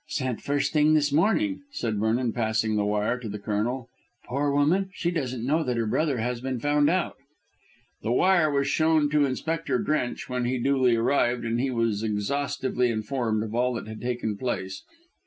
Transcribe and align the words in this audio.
"Sent 0.07 0.41
first 0.41 0.73
thing 0.73 0.95
this 0.95 1.11
morning," 1.13 1.61
said 1.69 1.99
Vernon 1.99 2.33
passing 2.33 2.75
the 2.75 2.83
wire 2.83 3.19
to 3.19 3.29
the 3.29 3.37
Colonel. 3.37 3.87
"Poor 4.25 4.49
woman! 4.51 4.89
she 4.95 5.11
doesn't 5.11 5.45
know 5.45 5.63
that 5.63 5.77
her 5.77 5.85
brother 5.85 6.17
has 6.17 6.41
been 6.41 6.59
found 6.59 6.89
out." 6.89 7.17
The 8.01 8.11
wire 8.11 8.49
was 8.49 8.67
shown 8.67 9.11
to 9.11 9.25
Inspector 9.27 9.77
Drench 9.83 10.27
when 10.27 10.45
he 10.45 10.57
duly 10.57 10.95
arrived, 10.95 11.45
and 11.45 11.61
he 11.61 11.69
was 11.69 12.01
exhaustively 12.01 12.89
informed 12.89 13.43
of 13.43 13.53
all 13.53 13.75
that 13.75 13.87
had 13.87 14.01
taken 14.01 14.37
place. 14.37 14.81